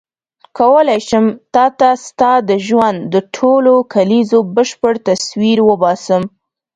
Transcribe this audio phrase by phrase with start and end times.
[0.57, 6.23] کولای شم تا ته ستا د ژوند د ټولو کلیزو بشپړ تصویر وباسم.